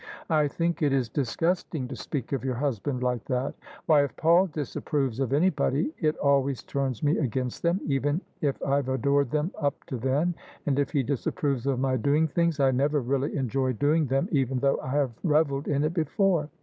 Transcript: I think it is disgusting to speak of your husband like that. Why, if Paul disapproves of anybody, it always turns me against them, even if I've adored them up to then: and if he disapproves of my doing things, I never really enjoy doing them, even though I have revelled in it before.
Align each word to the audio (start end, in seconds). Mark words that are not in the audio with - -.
I 0.31 0.47
think 0.47 0.81
it 0.81 0.93
is 0.93 1.09
disgusting 1.09 1.87
to 1.87 1.95
speak 1.95 2.31
of 2.31 2.43
your 2.43 2.55
husband 2.55 3.03
like 3.03 3.23
that. 3.25 3.53
Why, 3.85 4.03
if 4.03 4.15
Paul 4.15 4.47
disapproves 4.47 5.19
of 5.19 5.31
anybody, 5.31 5.93
it 5.99 6.17
always 6.17 6.63
turns 6.63 7.03
me 7.03 7.19
against 7.19 7.61
them, 7.61 7.79
even 7.85 8.19
if 8.41 8.59
I've 8.65 8.89
adored 8.89 9.29
them 9.29 9.51
up 9.61 9.85
to 9.85 9.97
then: 9.97 10.33
and 10.65 10.79
if 10.79 10.89
he 10.89 11.03
disapproves 11.03 11.67
of 11.67 11.79
my 11.79 11.97
doing 11.97 12.25
things, 12.27 12.59
I 12.59 12.71
never 12.71 12.99
really 12.99 13.35
enjoy 13.37 13.73
doing 13.73 14.07
them, 14.07 14.27
even 14.31 14.57
though 14.57 14.79
I 14.81 14.87
have 14.89 15.11
revelled 15.23 15.67
in 15.67 15.83
it 15.83 15.93
before. 15.93 16.49